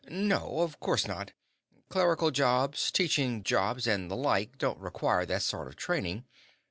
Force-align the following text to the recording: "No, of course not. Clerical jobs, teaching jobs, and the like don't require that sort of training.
"No, 0.09 0.61
of 0.61 0.79
course 0.79 1.05
not. 1.07 1.31
Clerical 1.89 2.31
jobs, 2.31 2.89
teaching 2.91 3.43
jobs, 3.43 3.85
and 3.85 4.09
the 4.09 4.15
like 4.15 4.57
don't 4.57 4.79
require 4.79 5.27
that 5.27 5.43
sort 5.43 5.67
of 5.67 5.75
training. 5.75 6.25